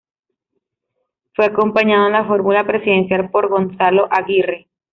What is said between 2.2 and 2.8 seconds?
fórmula